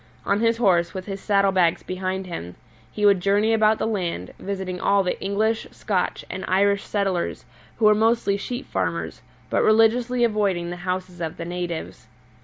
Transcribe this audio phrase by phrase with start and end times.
[0.25, 2.55] On his horse, with his saddle bags behind him,
[2.91, 7.85] he would journey about the land, visiting all the English, Scotch, and Irish settlers, who
[7.85, 12.07] were mostly sheep farmers, but religiously avoiding the houses of the natives.